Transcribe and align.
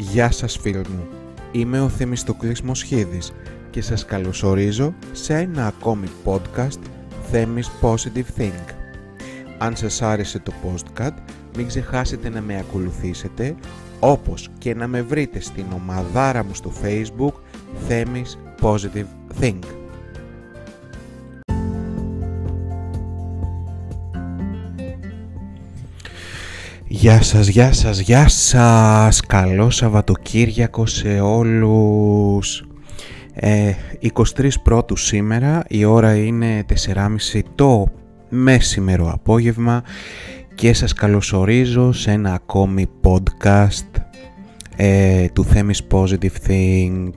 Γεια 0.00 0.30
σας 0.30 0.56
φίλοι 0.56 0.76
μου, 0.88 1.08
είμαι 1.52 1.80
ο 1.80 1.88
Θεμιστοκλής 1.88 2.62
Μοσχίδης 2.62 3.32
και 3.70 3.82
σας 3.82 4.04
καλωσορίζω 4.04 4.94
σε 5.12 5.34
ένα 5.34 5.66
ακόμη 5.66 6.06
podcast 6.24 6.78
Θέμης 7.30 7.70
Positive 7.80 8.40
Think. 8.40 8.64
Αν 9.58 9.76
σας 9.76 10.02
άρεσε 10.02 10.38
το 10.38 10.52
podcast, 10.64 11.14
μην 11.56 11.66
ξεχάσετε 11.66 12.28
να 12.28 12.40
με 12.40 12.58
ακολουθήσετε 12.58 13.54
όπως 14.00 14.48
και 14.58 14.74
να 14.74 14.86
με 14.86 15.02
βρείτε 15.02 15.40
στην 15.40 15.64
ομαδάρα 15.74 16.44
μου 16.44 16.54
στο 16.54 16.72
facebook 16.82 17.34
Θέμης 17.88 18.38
Positive 18.60 19.06
Think. 19.40 19.79
Γεια 26.92 27.22
σας, 27.22 27.48
γεια 27.48 27.72
σας, 27.72 27.98
γεια 27.98 28.28
σας! 28.28 29.20
Καλό 29.20 29.70
Σαββατοκύριακο 29.70 30.86
σε 30.86 31.20
όλους! 31.20 32.64
Ε, 33.34 33.72
23 34.00 34.60
πρώτου 34.62 34.96
σήμερα, 34.96 35.64
η 35.68 35.84
ώρα 35.84 36.14
είναι 36.16 36.64
4.30 36.68 37.40
το 37.54 37.86
μέσημερο 38.28 39.10
απόγευμα 39.10 39.82
και 40.54 40.72
σας 40.72 40.92
καλωσορίζω 40.92 41.92
σε 41.92 42.10
ένα 42.10 42.32
ακόμη 42.32 42.86
podcast 43.02 44.00
ε, 44.82 45.28
του 45.32 45.44
Θέμης 45.44 45.82
Positive 45.90 46.48
Think. 46.48 47.10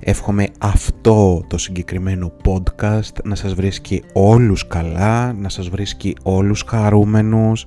Εύχομαι 0.00 0.46
αυτό 0.58 1.44
το 1.48 1.58
συγκεκριμένο 1.58 2.32
podcast 2.44 3.24
να 3.24 3.34
σας 3.34 3.54
βρίσκει 3.54 4.02
όλους 4.12 4.66
καλά, 4.66 5.32
να 5.32 5.48
σας 5.48 5.68
βρίσκει 5.68 6.16
όλους 6.22 6.64
χαρούμενους, 6.68 7.66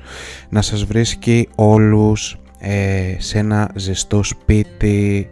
να 0.49 0.61
σας 0.61 0.83
βρίσκει 0.85 1.47
όλους 1.55 2.37
ε, 2.59 3.15
σε 3.17 3.39
ένα 3.39 3.71
ζεστό 3.75 4.23
σπίτι 4.23 5.29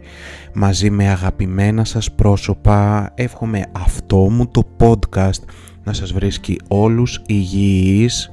μαζί 0.52 0.90
με 0.90 1.08
αγαπημένα 1.08 1.84
σας 1.84 2.12
πρόσωπα. 2.12 3.10
Εύχομαι 3.14 3.64
αυτό 3.72 4.16
μου 4.16 4.48
το 4.48 4.62
podcast 4.78 5.42
να 5.84 5.92
σας 5.92 6.12
βρίσκει 6.12 6.60
όλους 6.68 7.22
υγιείς, 7.26 8.32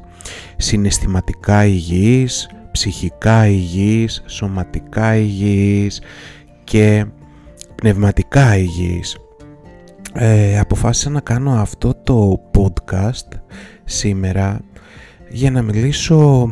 συναισθηματικά 0.58 1.66
υγιείς, 1.66 2.50
ψυχικά 2.76 3.48
υγιής, 3.48 4.24
σωματικά 4.26 5.16
υγιής 5.16 6.02
και 6.64 7.06
πνευματικά 7.76 8.58
υγιής. 8.58 9.18
Ε, 10.14 10.60
αποφάσισα 10.60 11.10
να 11.10 11.20
κάνω 11.20 11.52
αυτό 11.52 11.94
το 12.04 12.42
podcast 12.54 13.40
σήμερα 13.84 14.60
για 15.30 15.52
να 15.52 15.62
μιλήσω 15.62 16.52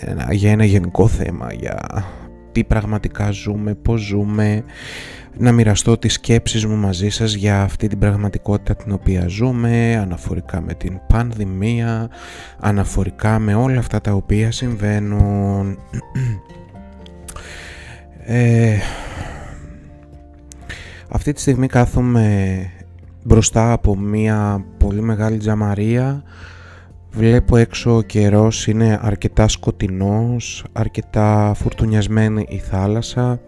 ε, 0.00 0.34
για 0.34 0.50
ένα 0.50 0.64
γενικό 0.64 1.08
θέμα, 1.08 1.52
για 1.52 2.04
τι 2.52 2.64
πραγματικά 2.64 3.30
ζούμε, 3.30 3.74
πώς 3.74 4.00
ζούμε, 4.00 4.64
να 5.38 5.52
μοιραστώ 5.52 5.98
τις 5.98 6.12
σκέψεις 6.12 6.66
μου 6.66 6.76
μαζί 6.76 7.08
σας 7.08 7.34
για 7.34 7.62
αυτή 7.62 7.86
την 7.86 7.98
πραγματικότητα 7.98 8.76
την 8.76 8.92
οποία 8.92 9.26
ζούμε, 9.28 9.96
αναφορικά 9.96 10.60
με 10.60 10.74
την 10.74 11.00
πανδημία, 11.06 12.10
αναφορικά 12.60 13.38
με 13.38 13.54
όλα 13.54 13.78
αυτά 13.78 14.00
τα 14.00 14.12
οποία 14.12 14.50
συμβαίνουν. 14.50 15.78
Ε, 18.28 18.78
αυτή 21.08 21.32
τη 21.32 21.40
στιγμή 21.40 21.66
κάθομαι 21.66 22.58
μπροστά 23.22 23.72
από 23.72 23.96
μια 23.96 24.64
πολύ 24.78 25.02
μεγάλη 25.02 25.36
τζαμαρία 25.36 26.22
Βλέπω 27.16 27.56
έξω 27.56 27.96
ο 27.96 28.02
καιρός 28.02 28.66
είναι 28.66 28.98
αρκετά 29.02 29.48
σκοτεινός, 29.48 30.64
αρκετά 30.72 31.52
φουρτουνιασμένη 31.56 32.46
η 32.48 32.58
θάλασσα 32.58 33.40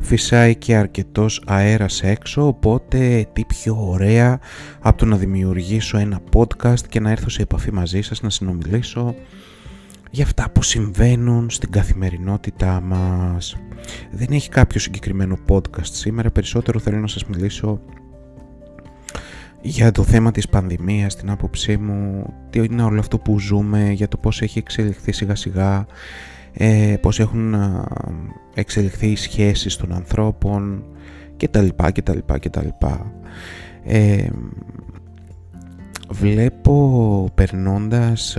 φυσάει 0.00 0.56
και 0.56 0.76
αρκετός 0.76 1.42
αέρας 1.46 2.02
έξω 2.02 2.46
οπότε 2.46 3.28
τι 3.32 3.44
πιο 3.44 3.76
ωραία 3.88 4.38
από 4.80 4.98
το 4.98 5.04
να 5.04 5.16
δημιουργήσω 5.16 5.98
ένα 5.98 6.20
podcast 6.32 6.86
και 6.88 7.00
να 7.00 7.10
έρθω 7.10 7.28
σε 7.28 7.42
επαφή 7.42 7.72
μαζί 7.72 8.00
σας 8.00 8.20
να 8.20 8.30
συνομιλήσω 8.30 9.14
για 10.10 10.24
αυτά 10.24 10.50
που 10.50 10.62
συμβαίνουν 10.62 11.50
στην 11.50 11.70
καθημερινότητά 11.70 12.80
μας. 12.80 13.56
Δεν 14.10 14.28
έχει 14.30 14.48
κάποιο 14.48 14.80
συγκεκριμένο 14.80 15.38
podcast 15.48 15.90
σήμερα, 15.92 16.30
περισσότερο 16.30 16.78
θέλω 16.78 16.98
να 16.98 17.06
σας 17.06 17.24
μιλήσω 17.24 17.80
για 19.60 19.92
το 19.92 20.02
θέμα 20.02 20.30
της 20.30 20.48
πανδημίας, 20.48 21.16
την 21.16 21.30
άποψή 21.30 21.76
μου, 21.76 22.32
τι 22.50 22.58
είναι 22.58 22.82
όλο 22.82 23.00
αυτό 23.00 23.18
που 23.18 23.38
ζούμε, 23.38 23.90
για 23.90 24.08
το 24.08 24.16
πώς 24.16 24.42
έχει 24.42 24.58
εξελιχθεί 24.58 25.12
σιγά 25.12 25.34
σιγά 25.34 25.86
ε, 26.52 26.94
πώς 27.00 27.20
έχουν 27.20 27.54
εξελιχθεί 28.54 29.06
οι 29.06 29.16
σχέσεις 29.16 29.76
των 29.76 29.92
ανθρώπων 29.92 30.84
και 31.36 31.48
τα 31.48 31.62
λοιπά 31.62 31.90
και 31.90 32.02
τα 32.02 32.14
λοιπά 32.14 32.38
και 32.38 32.50
τα 32.50 32.62
λοιπά. 32.62 33.12
Ε, 33.84 34.28
βλέπω 36.10 37.28
περνώντας 37.34 38.36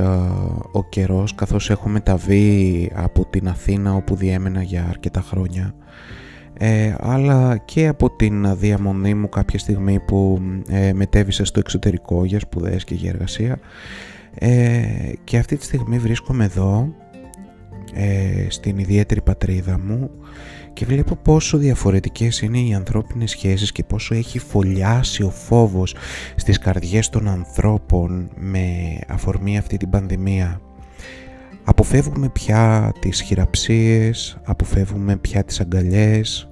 ο 0.72 0.84
καιρός 0.90 1.36
καθώς 1.36 1.70
έχω 1.70 1.90
μεταβεί 1.90 2.92
από 2.96 3.26
την 3.26 3.48
Αθήνα 3.48 3.94
όπου 3.94 4.16
διέμενα 4.16 4.62
για 4.62 4.86
αρκετά 4.90 5.22
χρόνια 5.22 5.74
ε, 6.62 6.96
αλλά 7.00 7.58
και 7.58 7.88
από 7.88 8.10
την 8.10 8.58
διαμονή 8.58 9.14
μου 9.14 9.30
κάποια 9.30 9.60
στιγμή 9.60 10.00
που 10.00 10.42
ε, 10.68 10.94
μετέβησα 10.94 11.46
στο 11.46 11.60
εξωτερικό 11.60 12.26
για 12.26 12.40
σπουδές 12.40 12.84
και 12.84 12.96
για 12.96 13.10
εργασία 13.10 13.60
ε, 14.36 14.82
και 15.24 15.38
αυτή 15.38 15.58
τη 15.58 15.64
στιγμή 15.64 15.98
βρίσκομαι 15.98 16.44
εδώ 16.44 16.94
ε, 17.94 18.46
στην 18.50 18.78
ιδιαίτερη 18.78 19.22
πατρίδα 19.22 19.80
μου 19.80 20.10
και 20.74 20.86
βλέπω 20.86 21.16
πόσο 21.16 21.58
διαφορετικές 21.58 22.42
είναι 22.42 22.60
οι 22.60 22.74
ανθρώπινες 22.74 23.32
σχέσεις 23.32 23.72
και 23.72 23.84
πόσο 23.84 24.16
έχει 24.16 24.40
φωλιάσει 24.40 25.24
ο 25.24 25.30
φόβος 25.30 25.96
στις 26.36 26.60
καρδιές 26.60 27.10
των 27.10 27.28
ανθρώπων 27.28 28.30
με 28.36 28.66
αφορμή 29.08 29.58
αυτή 29.58 29.78
την 29.78 29.90
πανδημία. 29.90 30.62
Αποφεύγουμε 31.64 32.30
πια 32.30 32.94
τις 33.00 33.22
χειραψίες, 33.22 34.38
αποφεύγουμε 34.44 35.18
πια 35.18 35.44
τις 35.44 35.60
αγκαλιές, 35.60 36.50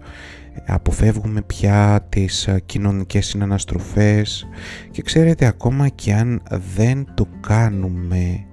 αποφεύγουμε 0.66 1.42
πια 1.42 2.06
τις 2.09 2.50
κοινωνικές 2.66 3.25
συναναστροφές 3.25 4.48
και 4.92 5.02
ξέρετε 5.02 5.46
ακόμα 5.46 5.88
και 5.88 6.14
αν 6.14 6.42
δεν 6.75 7.08
το 7.14 7.28
κάνουμε 7.40 8.46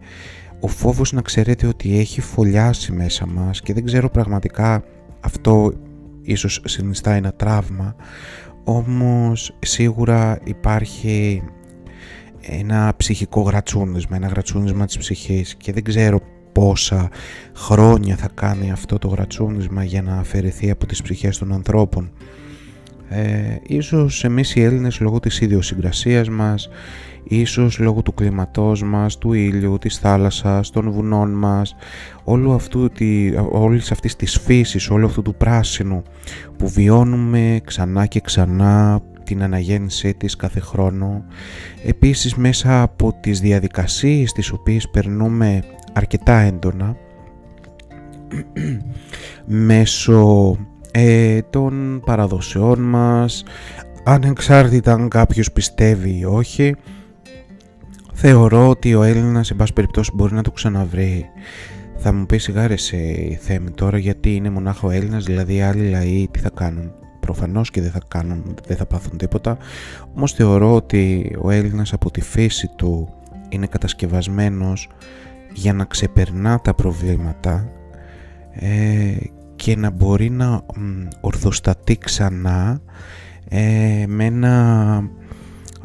ο 0.65 0.69
φόβος 0.69 1.13
να 1.13 1.23
ξέρετε 1.23 1.67
ότι 1.67 1.99
έχει 1.99 2.21
φωλιάσει 2.21 2.93
μέσα 2.93 3.27
μας 3.27 3.61
και 3.61 3.73
δεν 3.73 3.85
ξέρω 3.85 4.11
πραγματικά 4.11 4.85
αυτό 5.21 5.73
ίσως 6.23 6.61
συνιστά 6.65 7.13
ένα 7.13 7.33
τραύμα 7.33 7.97
όμως 8.65 9.57
σίγουρα 9.59 10.39
υπάρχει 10.45 11.43
ένα 12.41 12.93
ψυχικό 12.97 13.41
γρατσούνισμα, 13.41 14.17
ένα 14.17 14.27
γρατσούνισμα 14.27 14.87
της 14.87 14.99
ψυχής 14.99 15.55
και 15.55 15.73
δεν 15.73 15.85
ξέρω 15.85 16.21
πόσα 16.53 17.11
χρόνια 17.55 18.17
θα 18.17 18.29
κάνει 18.35 18.71
αυτό 18.71 18.99
το 18.99 19.09
γρατσούνισμα 19.09 19.85
για 19.85 20.03
να 20.03 20.17
αφαιρεθεί 20.17 20.71
από 20.71 20.87
τις 20.87 21.03
ψυχές 21.03 21.39
των 21.39 21.53
ανθρώπων. 21.53 22.11
Ε, 23.09 23.57
ίσως 23.67 24.25
εμείς 24.25 24.55
οι 24.55 24.63
Έλληνες 24.63 25.01
λόγω 25.01 25.21
της 25.21 25.41
ιδιοσυγκρασίας 25.41 26.29
μας 26.29 26.69
ίσως 27.25 27.79
λόγω 27.79 28.03
του 28.03 28.15
κλίματός 28.15 28.83
μας, 28.83 29.19
του 29.19 29.33
ήλιου, 29.33 29.79
της 29.79 29.99
θάλασσας, 29.99 30.71
των 30.71 30.91
βουνών 30.91 31.31
μας, 31.31 31.77
όλου 32.25 32.53
αυτού, 32.53 32.91
όλης 33.51 33.91
αυτής 33.91 34.17
της 34.17 34.39
φύσης, 34.39 34.91
όλου 34.91 35.07
αυτού 35.07 35.23
του 35.23 35.35
πράσινου 35.35 36.03
που 36.57 36.69
βιώνουμε 36.69 37.61
ξανά 37.65 38.07
και 38.07 38.21
ξανά 38.21 39.01
την 39.25 39.43
αναγέννησή 39.43 40.15
της 40.15 40.37
κάθε 40.37 40.61
χρόνο. 40.61 41.25
Επίσης 41.85 42.35
μέσα 42.35 42.83
από 42.83 43.17
τις 43.21 43.41
διαδικασίες 43.41 44.33
τις 44.33 44.51
οποίες 44.51 44.89
περνούμε 44.89 45.63
αρκετά 45.93 46.39
έντονα 46.39 46.97
μέσω 49.69 50.57
ε, 50.91 51.43
των 51.43 52.03
παραδοσεών 52.05 52.81
μας 52.81 53.45
ανεξάρτητα 54.05 54.93
αν 54.93 55.09
κάποιος 55.09 55.53
πιστεύει 55.53 56.19
ή 56.19 56.25
όχι 56.25 56.75
Θεωρώ 58.17 58.69
ότι 58.69 58.95
ο 58.95 59.03
Έλληνας 59.03 59.47
σε 59.47 59.55
πάση 59.55 59.73
περιπτώσει 59.73 60.11
μπορεί 60.15 60.35
να 60.35 60.43
το 60.43 60.51
ξαναβρει. 60.51 61.31
Θα 61.97 62.13
μου 62.13 62.27
πεις 62.27 62.43
σιγάρε 62.43 62.77
σε 62.77 62.97
θέμη 63.41 63.71
τώρα 63.71 63.99
γιατί 63.99 64.35
είναι 64.35 64.51
μονάχα 64.51 64.87
ο 64.87 64.91
Έλληνας, 64.91 65.25
δηλαδή 65.25 65.55
οι 65.55 65.61
άλλοι 65.61 65.91
λαοί 65.91 66.29
τι 66.31 66.39
θα 66.39 66.51
κάνουν. 66.55 66.93
Προφανώς 67.21 67.71
και 67.71 67.81
δεν 67.81 67.91
θα 67.91 68.01
κάνουν, 68.09 68.55
δεν 68.67 68.77
θα 68.77 68.87
πάθουν 68.87 69.19
τίποτα. 69.19 69.57
Όμως 70.15 70.33
θεωρώ 70.33 70.75
ότι 70.75 71.33
ο 71.41 71.51
Έλληνας 71.51 71.93
από 71.93 72.11
τη 72.11 72.21
φύση 72.21 72.71
του 72.77 73.09
είναι 73.49 73.67
κατασκευασμένος 73.67 74.89
για 75.53 75.73
να 75.73 75.85
ξεπερνά 75.85 76.61
τα 76.61 76.75
προβλήματα 76.75 77.69
ε, 78.51 79.15
και 79.57 79.77
να 79.77 79.91
μπορεί 79.91 80.31
να 80.31 80.63
ορθοστατεί 81.21 81.99
ξανά 81.99 82.81
ε, 83.49 84.05
με 84.07 84.25
ένα 84.25 85.11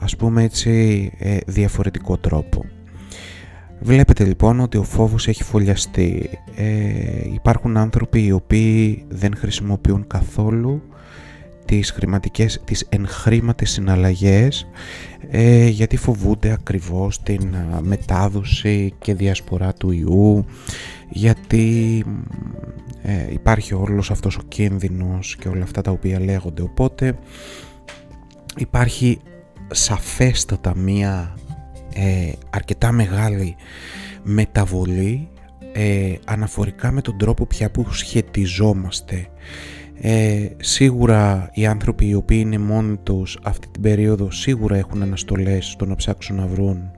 ας 0.09 0.15
πούμε 0.15 0.44
έτσι 0.44 1.11
ε, 1.17 1.38
διαφορετικό 1.45 2.17
τρόπο. 2.17 2.65
Βλέπετε 3.79 4.23
λοιπόν 4.23 4.59
ότι 4.59 4.77
ο 4.77 4.83
φόβος 4.83 5.27
έχει 5.27 5.44
φωλιαστεί. 5.44 6.29
Ε, 6.56 7.33
υπάρχουν 7.33 7.77
άνθρωποι 7.77 8.25
οι 8.25 8.31
οποίοι 8.31 9.06
δεν 9.09 9.35
χρησιμοποιούν 9.35 10.07
καθόλου 10.07 10.81
τις 11.65 11.91
χρηματικές, 11.91 12.61
τις 12.65 12.85
ενχρήματες 12.89 13.69
συναλλαγές 13.69 14.67
ε, 15.29 15.67
γιατί 15.67 15.97
φοβούνται 15.97 16.51
ακριβώς 16.51 17.23
την 17.23 17.56
μετάδοση 17.81 18.94
και 19.00 19.13
διασπορά 19.13 19.73
του 19.73 19.91
ιού 19.91 20.45
γιατί 21.09 22.03
ε, 23.01 23.33
υπάρχει 23.33 23.73
όλος 23.73 24.11
αυτός 24.11 24.38
ο 24.38 24.41
κίνδυνος 24.47 25.35
και 25.35 25.47
όλα 25.47 25.63
αυτά 25.63 25.81
τα 25.81 25.91
οποία 25.91 26.19
λέγονται 26.19 26.61
οπότε 26.61 27.17
υπάρχει 28.57 29.19
σαφέστατα 29.71 30.75
μία 30.75 31.38
ε, 31.94 32.31
αρκετά 32.50 32.92
μεγάλη 32.92 33.56
μεταβολή 34.24 35.30
ε, 35.74 36.13
αναφορικά 36.25 36.92
με 36.92 37.01
τον 37.01 37.18
τρόπο 37.18 37.45
πια 37.45 37.71
που 37.71 37.94
σχετιζόμαστε. 37.94 39.27
Ε, 40.01 40.48
σίγουρα 40.57 41.50
οι 41.54 41.66
άνθρωποι 41.66 42.07
οι 42.07 42.13
οποίοι 42.13 42.39
είναι 42.42 42.57
μόνοι 42.57 42.98
τους 42.98 43.39
αυτή 43.44 43.68
την 43.68 43.81
περίοδο 43.81 44.31
σίγουρα 44.31 44.77
έχουν 44.77 45.01
αναστολές 45.01 45.66
στο 45.66 45.86
να 45.86 45.95
ψάξουν 45.95 46.36
να 46.36 46.48
βρουν 46.48 46.92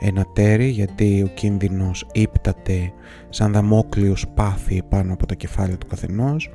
ένα 0.00 0.26
τέρι 0.32 0.68
γιατί 0.68 1.22
ο 1.22 1.30
κίνδυνος 1.34 2.06
ύπταται 2.12 2.92
σαν 3.28 3.52
δαμόκλειος 3.52 4.26
πάθη 4.34 4.82
πάνω 4.88 5.12
από 5.12 5.26
τα 5.26 5.34
κεφάλια 5.34 5.78
του 5.78 5.86
καθενός 5.86 6.50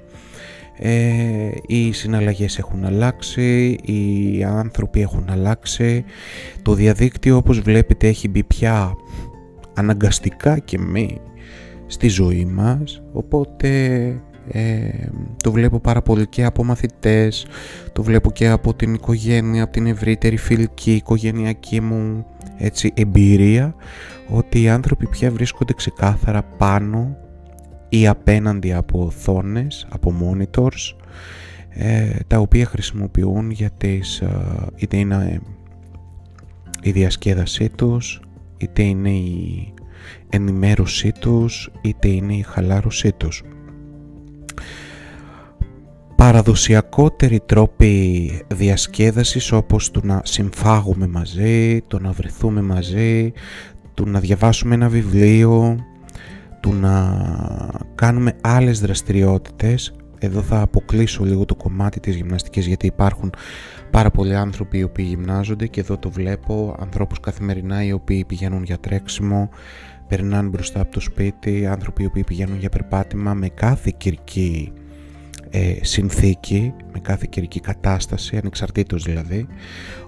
ε, 0.81 1.49
οι 1.67 1.91
συναλλαγές 1.91 2.57
έχουν 2.57 2.85
αλλάξει, 2.85 3.77
οι 3.83 4.43
άνθρωποι 4.43 5.01
έχουν 5.01 5.25
αλλάξει. 5.29 6.03
Το 6.61 6.73
διαδίκτυο 6.73 7.35
όπως 7.35 7.59
βλέπετε 7.59 8.07
έχει 8.07 8.27
μπει 8.27 8.43
πια 8.43 8.95
αναγκαστικά 9.73 10.59
και 10.59 10.79
μη 10.79 11.21
στη 11.87 12.07
ζωή 12.07 12.45
μας. 12.45 13.01
Οπότε 13.13 13.69
ε, 14.51 14.89
το 15.43 15.51
βλέπω 15.51 15.79
πάρα 15.79 16.01
πολύ 16.01 16.27
και 16.27 16.43
από 16.43 16.63
μαθητές, 16.63 17.45
το 17.93 18.03
βλέπω 18.03 18.31
και 18.31 18.47
από 18.47 18.73
την 18.73 18.93
οικογένεια, 18.93 19.63
από 19.63 19.71
την 19.71 19.85
ευρύτερη 19.85 20.37
φιλική, 20.37 20.91
οικογενειακή 20.91 21.81
μου 21.81 22.25
έτσι, 22.57 22.91
εμπειρία 22.95 23.75
ότι 24.27 24.61
οι 24.61 24.69
άνθρωποι 24.69 25.07
πια 25.07 25.31
βρίσκονται 25.31 25.73
ξεκάθαρα 25.73 26.43
πάνω 26.43 27.17
ή 27.89 28.07
απέναντι 28.07 28.73
από 28.73 29.05
οθόνες, 29.05 29.87
από 29.89 30.13
monitors 30.21 30.95
ε, 31.69 32.09
τα 32.27 32.37
οποία 32.37 32.65
χρησιμοποιούν 32.65 33.51
για 33.51 33.69
τις, 33.69 34.19
ε, 34.19 34.67
είτε 34.75 34.97
είναι 34.97 35.41
η 36.81 36.91
διασκέδασή 36.91 37.69
τους 37.69 38.21
είτε 38.57 38.83
είναι 38.83 39.09
η 39.09 39.73
ενημέρωσή 40.29 41.11
τους 41.19 41.71
είτε 41.81 42.07
είναι 42.07 42.33
η 42.33 42.41
χαλάρωσή 42.41 43.11
τους. 43.11 43.43
Παραδοσιακότεροι 46.15 47.39
τρόποι 47.45 48.31
διασκέδασης 48.47 49.51
όπως 49.51 49.91
το 49.91 49.99
να 50.03 50.21
συμφάγουμε 50.23 51.07
μαζί, 51.07 51.81
το 51.87 51.99
να 51.99 52.11
βρεθούμε 52.11 52.61
μαζί, 52.61 53.31
το 53.93 54.05
να 54.05 54.19
διαβάσουμε 54.19 54.75
ένα 54.75 54.89
βιβλίο, 54.89 55.77
το 56.59 56.71
να 56.71 57.17
κάνουμε 57.95 58.33
άλλες 58.41 58.79
δραστηριότητες. 58.79 59.93
Εδώ 60.19 60.41
θα 60.41 60.61
αποκλείσω 60.61 61.23
λίγο 61.23 61.45
το 61.45 61.55
κομμάτι 61.55 61.99
της 61.99 62.15
γυμναστικής 62.15 62.67
γιατί 62.67 62.85
υπάρχουν 62.85 63.33
πάρα 63.91 64.11
πολλοί 64.11 64.35
άνθρωποι 64.35 64.77
οι 64.77 64.83
οποίοι 64.83 65.05
γυμνάζονται 65.09 65.67
και 65.67 65.79
εδώ 65.79 65.97
το 65.97 66.09
βλέπω. 66.09 66.75
Ανθρώπους 66.79 67.19
καθημερινά 67.19 67.83
οι 67.83 67.91
οποίοι 67.91 68.25
πηγαίνουν 68.25 68.63
για 68.63 68.77
τρέξιμο 68.77 69.49
περνάνε 70.07 70.49
μπροστά 70.49 70.81
από 70.81 70.91
το 70.91 70.99
σπίτι. 70.99 71.67
Άνθρωποι 71.67 72.03
οι 72.03 72.05
οποίοι 72.05 72.23
πηγαίνουν 72.23 72.59
για 72.59 72.69
περπάτημα 72.69 73.33
με 73.33 73.49
κάθε 73.49 73.93
κυρική 73.97 74.73
ε, 75.49 75.73
συνθήκη, 75.81 76.73
με 76.93 76.99
κάθε 76.99 77.25
καιρική 77.29 77.59
κατάσταση, 77.59 78.37
ανεξαρτήτως 78.37 79.03
δηλαδή. 79.03 79.47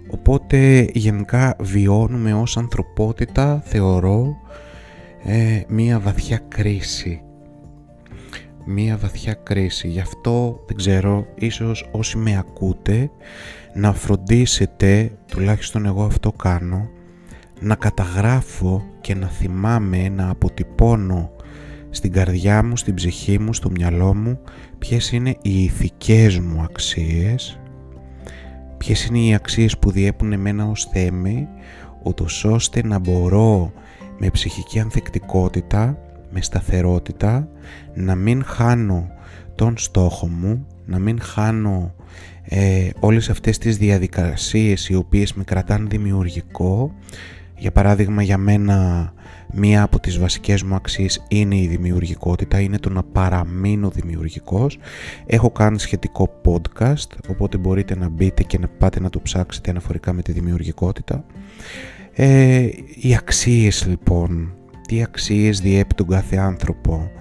Οπότε 0.10 0.88
γενικά 0.94 1.56
βιώνουμε 1.60 2.34
ως 2.34 2.58
ανθρωπότητα, 2.58 3.62
θεωρώ, 3.66 4.36
ε, 5.24 5.62
μία 5.68 6.00
βαθιά 6.00 6.42
κρίση. 6.48 7.22
Μία 8.66 8.98
βαθιά 8.98 9.34
κρίση. 9.34 9.88
Γι' 9.88 10.00
αυτό 10.00 10.64
δεν 10.68 10.78
ξέρω, 10.78 11.28
ίσως 11.36 11.90
όσοι 11.92 12.18
με 12.18 12.38
ακούτε, 12.38 13.12
να 13.74 13.94
φροντίσετε, 13.94 15.12
τουλάχιστον 15.28 15.86
εγώ 15.86 16.04
αυτό 16.04 16.32
κάνω, 16.32 16.90
να 17.60 17.76
καταγράφω 17.76 18.84
και 19.02 19.16
να 19.16 19.28
θυμάμαι, 19.28 20.10
να 20.10 20.30
αποτυπώνω 20.30 21.32
στην 21.90 22.12
καρδιά 22.12 22.64
μου, 22.64 22.78
στην 22.78 22.94
ψυχή 22.94 23.40
μου, 23.40 23.54
στο 23.54 23.70
μυαλό 23.70 24.16
μου 24.16 24.40
ποιες 24.78 25.12
είναι 25.12 25.38
οι 25.42 25.64
ηθικές 25.64 26.40
μου 26.40 26.62
αξίες 26.62 27.62
ποιες 28.82 29.06
είναι 29.06 29.20
οι 29.20 29.34
αξίες 29.34 29.78
που 29.78 29.92
διέπουν 29.92 30.32
εμένα 30.32 30.66
ως 30.66 30.86
θέμη 30.86 31.48
ούτως 32.04 32.46
ώστε 32.46 32.84
να 32.84 33.00
μπορώ 33.00 33.72
με 34.18 34.30
ψυχική 34.30 34.80
ανθεκτικότητα 34.80 35.98
με 36.32 36.42
σταθερότητα 36.42 37.48
να 37.94 38.16
μην 38.16 38.44
χάνω 38.44 39.10
τον 39.56 39.78
στόχο 39.78 40.28
μου 40.28 40.68
να 40.86 41.00
μην 41.00 41.22
χάνω 41.22 41.94
ε, 42.44 42.90
όλες 43.00 43.30
αυτές 43.30 43.58
τις 43.58 43.78
διαδικασίες 43.78 44.90
οι 44.90 44.96
οποίες 44.96 45.34
με 45.34 45.44
κρατάνε 45.44 45.88
δημιουργικό 45.90 46.94
για 47.62 47.72
παράδειγμα 47.72 48.22
για 48.22 48.38
μένα 48.38 49.14
μία 49.54 49.84
από 49.84 50.00
τις 50.00 50.18
βασικές 50.18 50.64
μου 50.64 50.76
αξίες 50.76 51.26
είναι 51.28 51.56
η 51.56 51.68
δημιουργικότητα, 51.68 52.60
είναι 52.60 52.78
το 52.80 52.90
να 52.90 53.04
παραμείνω 53.04 53.90
δημιουργικός. 53.90 54.78
Έχω 55.26 55.52
κάνει 55.52 55.80
σχετικό 55.80 56.42
podcast, 56.46 57.08
οπότε 57.30 57.58
μπορείτε 57.58 57.96
να 57.96 58.10
μπείτε 58.10 58.44
και 58.44 58.60
να 58.60 58.68
πάτε 58.68 59.00
να 59.00 59.10
το 59.10 59.22
ψάξετε 59.22 59.70
αναφορικά 59.70 60.14
με 60.14 60.22
τη 60.22 60.32
δημιουργικότητα. 60.32 61.24
Ε, 62.14 62.70
οι 63.02 63.16
αξίες 63.16 63.86
λοιπόν, 63.88 64.54
τι 64.88 65.02
αξίες 65.02 65.60
διέπει 65.60 65.96
τον 65.96 66.08
κάθε 66.08 66.38
άνθρωπο, 66.38 67.12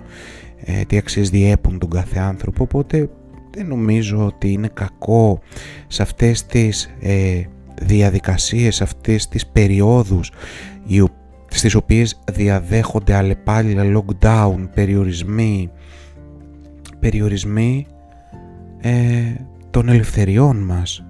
ε, 0.65 0.83
τι 0.83 0.97
αξίες 0.97 1.31
διέπουν 1.31 1.79
τον 1.79 1.91
κάθε 1.91 2.19
άνθρωπο, 2.19 2.63
οπότε 2.63 3.11
δεν 3.51 3.67
νομίζω 3.67 4.27
ότι 4.27 4.53
είναι 4.53 4.71
κακό 4.75 5.41
σε 5.87 6.03
αυτές 6.03 6.47
τις 6.47 6.95
ε, 7.01 7.43
διαδικασίες, 7.83 8.75
σε 8.75 8.83
αυτές 8.83 9.29
τις 9.29 9.47
περιόδους 9.47 10.31
οι 10.87 11.03
στις 11.51 11.75
οποίες 11.75 12.21
διαδέχονται 12.33 13.15
αλλεπάλληλα 13.15 14.03
lockdown, 14.03 14.69
περιορισμοί, 14.75 15.71
περιορισμοί 17.01 17.87
ε, 18.81 19.35
των 19.71 19.89
ελευθεριών 19.89 20.57
μας. 20.57 21.05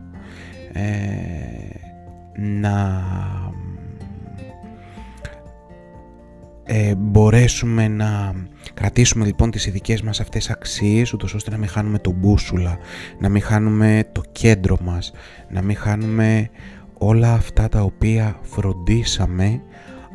Ε, 0.72 0.80
να 2.38 3.02
ε, 6.72 6.94
μπορέσουμε 6.94 7.88
να 7.88 8.34
κρατήσουμε 8.74 9.24
λοιπόν 9.24 9.50
τις 9.50 9.66
ειδικές 9.66 10.02
μας 10.02 10.20
αυτές 10.20 10.50
αξίες 10.50 11.12
ούτως 11.12 11.34
ώστε 11.34 11.50
να 11.50 11.56
μην 11.56 11.68
χάνουμε 11.68 11.98
τον 11.98 12.12
μπούσουλα, 12.12 12.78
να 13.18 13.28
μην 13.28 13.42
χάνουμε 13.42 14.04
το 14.12 14.22
κέντρο 14.32 14.78
μας, 14.82 15.12
να 15.48 15.62
μην 15.62 15.76
χάνουμε 15.76 16.50
όλα 16.98 17.32
αυτά 17.32 17.68
τα 17.68 17.82
οποία 17.82 18.38
φροντίσαμε 18.42 19.62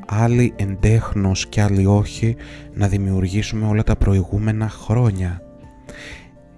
άλλοι 0.07 0.53
εντέχνος 0.55 1.47
και 1.47 1.61
άλλοι 1.61 1.85
όχι 1.85 2.35
να 2.73 2.87
δημιουργήσουμε 2.87 3.67
όλα 3.67 3.83
τα 3.83 3.95
προηγούμενα 3.95 4.69
χρόνια. 4.69 5.41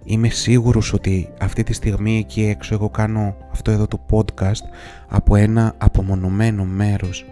Είμαι 0.03 0.29
σίγουρος 0.29 0.93
ότι 0.93 1.29
αυτή 1.39 1.63
τη 1.63 1.73
στιγμή 1.73 2.17
εκεί 2.17 2.43
έξω 2.43 2.73
εγώ 2.73 2.89
κάνω 2.89 3.35
αυτό 3.51 3.71
εδώ 3.71 3.87
το 3.87 4.05
podcast 4.09 4.63
από 5.07 5.35
ένα 5.35 5.73
απομονωμένο 5.77 6.63
μέρος 6.63 7.25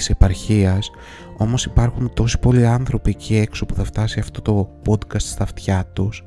της 0.00 0.10
επαρχίας 0.10 0.90
όμως 1.36 1.64
υπάρχουν 1.64 2.10
τόσοι 2.14 2.38
πολλοί 2.38 2.66
άνθρωποι 2.66 3.10
εκεί 3.10 3.36
έξω 3.36 3.66
που 3.66 3.74
θα 3.74 3.84
φτάσει 3.84 4.20
αυτό 4.20 4.40
το 4.42 4.70
podcast 4.86 5.20
στα 5.20 5.42
αυτιά 5.42 5.90
τους 5.92 6.22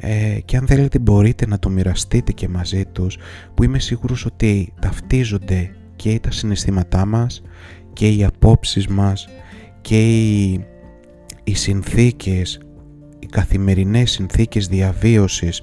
ε, 0.00 0.38
και 0.44 0.56
αν 0.56 0.66
θέλετε 0.66 0.98
μπορείτε 0.98 1.46
να 1.46 1.58
το 1.58 1.68
μοιραστείτε 1.68 2.32
και 2.32 2.48
μαζί 2.48 2.84
τους 2.84 3.18
που 3.54 3.64
είμαι 3.64 3.78
σίγουρος 3.78 4.24
ότι 4.24 4.72
ταυτίζονται 4.80 5.70
και 5.96 6.20
τα 6.22 6.30
συναισθήματά 6.30 7.06
μας 7.06 7.42
και 7.92 8.08
οι 8.08 8.24
απόψεις 8.24 8.86
μας 8.86 9.28
και 9.80 10.26
οι, 10.26 10.64
οι 11.44 11.54
συνθήκες, 11.54 12.60
οι 13.18 13.26
καθημερινές 13.26 14.10
συνθήκες 14.10 14.66
διαβίωσης 14.66 15.62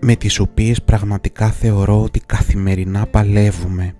με 0.00 0.16
τις 0.16 0.38
οποίες 0.38 0.82
πραγματικά 0.82 1.50
θεωρώ 1.50 2.02
ότι 2.02 2.20
καθημερινά 2.20 3.06
παλεύουμε. 3.06 3.94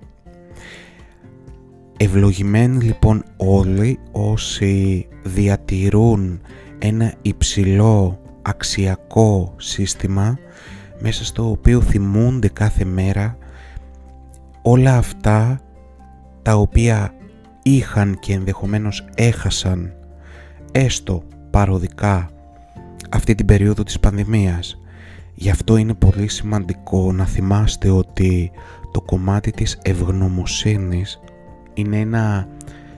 Ευλογημένοι 2.03 2.85
λοιπόν 2.85 3.23
όλοι 3.37 3.99
όσοι 4.13 5.07
διατηρούν 5.23 6.41
ένα 6.79 7.15
υψηλό 7.23 8.21
αξιακό 8.43 9.55
σύστημα 9.57 10.39
μέσα 10.99 11.25
στο 11.25 11.51
οποίο 11.51 11.81
θυμούνται 11.81 12.49
κάθε 12.49 12.85
μέρα 12.85 13.37
όλα 14.63 14.97
αυτά 14.97 15.61
τα 16.43 16.55
οποία 16.55 17.15
είχαν 17.63 18.19
και 18.19 18.33
ενδεχομένως 18.33 19.05
έχασαν 19.15 19.93
έστω 20.73 21.23
παροδικά 21.51 22.31
αυτή 23.11 23.35
την 23.35 23.47
περίοδο 23.47 23.83
της 23.83 24.01
πανδημίας. 24.01 24.81
Γι' 25.35 25.51
αυτό 25.51 25.77
είναι 25.77 25.95
πολύ 25.95 26.29
σημαντικό 26.29 27.13
να 27.13 27.25
θυμάστε 27.25 27.91
ότι 27.91 28.51
το 28.93 29.01
κομμάτι 29.01 29.51
της 29.51 29.79
ευγνωμοσύνης 29.83 31.21
είναι 31.81 31.99
ένα 31.99 32.49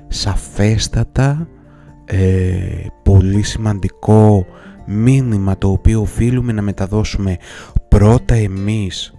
σαφέστατα 0.08 1.48
ε, 2.04 2.86
πολύ 3.02 3.42
σημαντικό 3.42 4.46
μήνυμα 4.86 5.58
το 5.58 5.70
οποίο 5.70 6.00
οφείλουμε 6.00 6.52
να 6.52 6.62
μεταδώσουμε 6.62 7.36
πρώτα 7.88 8.34
εμείς 8.34 9.14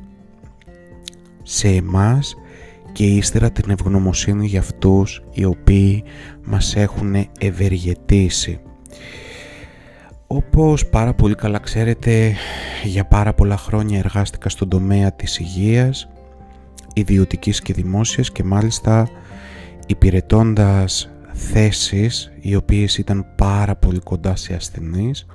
σε 1.43 1.67
εμάς 1.67 2.35
και 2.91 3.05
ύστερα 3.05 3.51
την 3.51 3.69
ευγνωμοσύνη 3.69 4.45
για 4.47 4.59
αυτούς 4.59 5.23
οι 5.31 5.45
οποίοι 5.45 6.03
μας 6.43 6.75
έχουν 6.75 7.15
ευεργετήσει. 7.39 8.59
Όπως 10.27 10.85
πάρα 10.85 11.13
πολύ 11.13 11.35
καλά 11.35 11.59
ξέρετε, 11.59 12.35
για 12.83 13.05
πάρα 13.05 13.33
πολλά 13.33 13.57
χρόνια 13.57 13.97
εργάστηκα 13.99 14.49
στον 14.49 14.69
τομέα 14.69 15.11
της 15.11 15.39
υγείας, 15.39 16.09
ιδιωτικής 16.93 17.61
και 17.61 17.73
δημόσιας 17.73 18.31
και 18.31 18.43
μάλιστα 18.43 19.09
υπηρετώντας 19.87 21.09
θέσεις 21.33 22.31
οι 22.39 22.55
οποίες 22.55 22.97
ήταν 22.97 23.25
πάρα 23.35 23.75
πολύ 23.75 23.99
κοντά 23.99 24.35
σε 24.35 24.53
ασθενείς, 24.53 25.25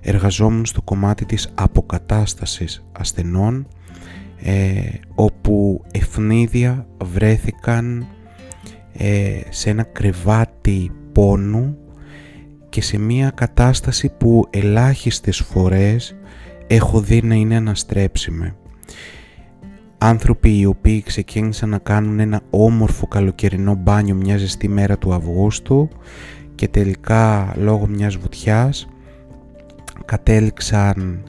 εργαζόμουν 0.00 0.66
στο 0.66 0.82
κομμάτι 0.82 1.24
της 1.24 1.52
αποκατάστασης 1.54 2.84
ασθενών, 2.92 3.66
ε, 4.42 4.80
όπου 5.14 5.84
ευνίδια 5.92 6.86
βρέθηκαν 7.04 8.06
ε, 8.92 9.40
σε 9.48 9.70
ένα 9.70 9.82
κρεβάτι 9.82 10.90
πόνου 11.12 11.76
και 12.68 12.82
σε 12.82 12.98
μια 12.98 13.30
κατάσταση 13.30 14.08
που 14.18 14.46
ελάχιστες 14.50 15.38
φορές 15.38 16.16
έχω 16.66 17.00
δει 17.00 17.22
να 17.22 17.34
είναι 17.34 17.56
αναστρέψιμη. 17.56 18.52
Άνθρωποι 20.04 20.58
οι 20.58 20.64
οποίοι 20.64 21.02
ξεκίνησαν 21.02 21.68
να 21.68 21.78
κάνουν 21.78 22.20
ένα 22.20 22.40
όμορφο 22.50 23.06
καλοκαιρινό 23.06 23.74
μπάνιο 23.74 24.14
μια 24.14 24.36
ζεστή 24.36 24.68
μέρα 24.68 24.98
του 24.98 25.12
Αυγούστου 25.12 25.88
και 26.54 26.68
τελικά 26.68 27.54
λόγω 27.56 27.86
μιας 27.86 28.16
βουτιάς 28.16 28.88
κατέληξαν 30.04 31.22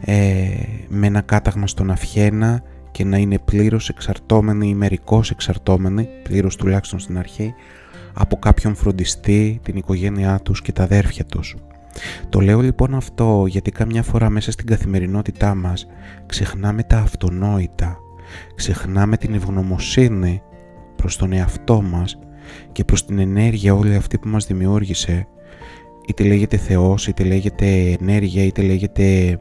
ε, 0.00 0.48
με 0.88 1.06
ένα 1.06 1.20
κάταγμα 1.20 1.66
στον 1.66 1.90
Αφιένα 1.90 2.62
και 2.90 3.04
να 3.04 3.16
είναι 3.16 3.38
πλήρως 3.38 3.88
εξαρτώμενοι 3.88 4.68
ή 4.68 4.74
μερικώς 4.74 5.30
εξαρτώμενοι, 5.30 6.08
πλήρως 6.22 6.56
τουλάχιστον 6.56 6.98
στην 6.98 7.18
αρχή, 7.18 7.54
από 8.14 8.36
κάποιον 8.36 8.74
φροντιστή, 8.74 9.60
την 9.62 9.76
οικογένειά 9.76 10.40
τους 10.42 10.62
και 10.62 10.72
τα 10.72 10.82
αδέρφια 10.82 11.24
τους. 11.24 11.56
Το 12.28 12.40
λέω 12.40 12.60
λοιπόν 12.60 12.94
αυτό 12.94 13.44
γιατί 13.48 13.70
καμιά 13.70 14.02
φορά 14.02 14.30
μέσα 14.30 14.52
στην 14.52 14.66
καθημερινότητά 14.66 15.54
μας 15.54 15.86
ξεχνάμε 16.26 16.82
τα 16.82 16.98
αυτονόητα, 16.98 18.00
ξεχνάμε 18.54 19.16
την 19.16 19.34
ευγνωμοσύνη 19.34 20.42
προς 20.96 21.16
τον 21.16 21.32
εαυτό 21.32 21.82
μας 21.82 22.18
και 22.72 22.84
προς 22.84 23.04
την 23.04 23.18
ενέργεια 23.18 23.74
όλη 23.74 23.94
αυτή 23.94 24.18
που 24.18 24.28
μας 24.28 24.46
δημιούργησε. 24.46 25.26
Είτε 26.08 26.24
λέγεται 26.24 26.56
Θεός, 26.56 27.06
είτε 27.06 27.24
λέγεται 27.24 27.96
ενέργεια, 28.00 28.44
είτε 28.44 28.62
λέγεται 28.62 29.38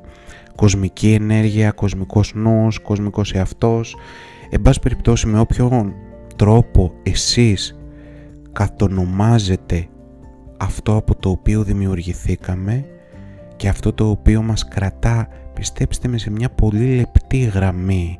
κοσμική 0.56 1.14
ενέργεια, 1.14 1.72
κοσμικός 1.72 2.34
νους, 2.36 2.80
κοσμικός 2.80 3.34
εαυτός. 3.34 3.96
Εν 4.50 4.62
πάση 4.62 4.80
περιπτώσει 4.80 5.28
με 5.28 5.40
όποιον 5.40 5.94
τρόπο 6.36 6.94
εσείς 7.04 7.80
κατονομάζετε 8.52 9.88
αυτό 10.58 10.96
από 10.96 11.16
το 11.16 11.30
οποίο 11.30 11.64
δημιουργηθήκαμε 11.64 12.86
και 13.56 13.68
αυτό 13.68 13.94
το 13.94 14.10
οποίο 14.10 14.42
μας 14.42 14.68
κρατά 14.68 15.28
πιστέψτε 15.54 16.08
με 16.08 16.18
σε 16.18 16.32
μια 16.32 16.50
πολύ 16.50 16.96
λεπτή 16.96 17.38
γραμμή 17.38 18.18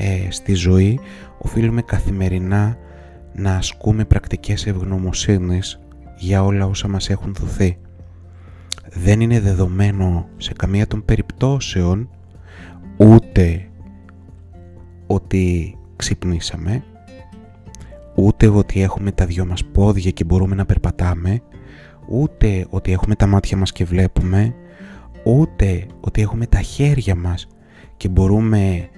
ε, 0.00 0.30
στη 0.30 0.54
ζωή 0.54 1.00
οφείλουμε 1.38 1.82
καθημερινά 1.82 2.76
να 3.32 3.54
ασκούμε 3.54 4.04
πρακτικές 4.04 4.66
ευγνωμοσύνης 4.66 5.80
για 6.16 6.44
όλα 6.44 6.66
όσα 6.66 6.88
μας 6.88 7.10
έχουν 7.10 7.34
δοθεί. 7.34 7.78
Δεν 8.92 9.20
είναι 9.20 9.40
δεδομένο 9.40 10.28
σε 10.36 10.52
καμία 10.52 10.86
των 10.86 11.04
περιπτώσεων 11.04 12.10
ούτε 12.96 13.68
ότι 15.06 15.76
ξυπνήσαμε, 15.96 16.84
ούτε 18.14 18.48
ότι 18.48 18.82
έχουμε 18.82 19.12
τα 19.12 19.26
δυο 19.26 19.46
μας 19.46 19.64
πόδια 19.64 20.10
και 20.10 20.24
μπορούμε 20.24 20.54
να 20.54 20.66
περπατάμε, 20.66 21.40
ούτε 22.08 22.66
ότι 22.70 22.92
έχουμε 22.92 23.14
τα 23.14 23.26
μάτια 23.26 23.56
μας 23.56 23.72
και 23.72 23.84
βλέπουμε, 23.84 24.54
ούτε 25.24 25.86
ότι 26.00 26.22
έχουμε 26.22 26.46
τα 26.46 26.60
χέρια 26.60 27.14
μας 27.14 27.46
και 27.96 28.08
μπορούμε 28.08 28.88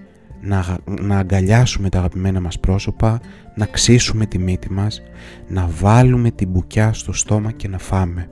να, 0.40 0.78
να 1.00 1.18
αγκαλιάσουμε 1.18 1.88
τα 1.88 1.98
αγαπημένα 1.98 2.40
μας 2.40 2.60
πρόσωπα, 2.60 3.20
να 3.54 3.66
ξύσουμε 3.66 4.26
τη 4.26 4.38
μύτη 4.38 4.72
μας, 4.72 5.02
να 5.48 5.68
βάλουμε 5.80 6.30
την 6.30 6.48
μπουκιά 6.48 6.92
στο 6.92 7.12
στόμα 7.12 7.52
και 7.52 7.68
να 7.68 7.78
φάμε. 7.78 8.30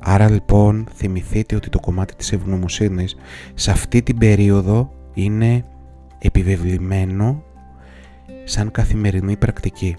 Άρα 0.00 0.30
λοιπόν 0.30 0.86
θυμηθείτε 0.94 1.56
ότι 1.56 1.68
το 1.68 1.80
κομμάτι 1.80 2.14
της 2.14 2.32
ευγνωμοσύνης 2.32 3.16
σε 3.54 3.70
αυτή 3.70 4.02
την 4.02 4.18
περίοδο 4.18 4.90
είναι 5.14 5.64
επιβεβλημένο 6.18 7.42
σαν 8.44 8.70
καθημερινή 8.70 9.36
πρακτική. 9.36 9.96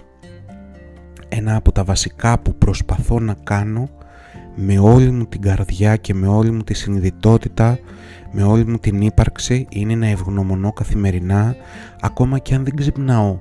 Ένα 1.28 1.56
από 1.56 1.72
τα 1.72 1.84
βασικά 1.84 2.38
που 2.38 2.54
προσπαθώ 2.54 3.20
να 3.20 3.34
κάνω 3.34 3.88
με 4.54 4.78
όλη 4.78 5.10
μου 5.10 5.26
την 5.26 5.40
καρδιά 5.40 5.96
και 5.96 6.14
με 6.14 6.26
όλη 6.26 6.50
μου 6.50 6.62
τη 6.62 6.74
συνειδητότητα, 6.74 7.78
με 8.32 8.42
όλη 8.42 8.66
μου 8.66 8.78
την 8.78 9.00
ύπαρξη 9.00 9.66
είναι 9.70 9.94
να 9.94 10.06
ευγνωμονώ 10.06 10.72
καθημερινά 10.72 11.56
ακόμα 12.00 12.38
και 12.38 12.54
αν 12.54 12.64
δεν 12.64 12.76
ξυπνάω 12.76 13.38